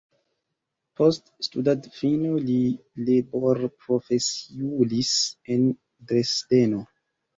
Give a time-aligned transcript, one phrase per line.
[0.99, 2.55] Post studadfino li
[3.09, 5.13] liberprofesiulis
[5.57, 5.69] en
[6.13, 6.81] Dresdeno.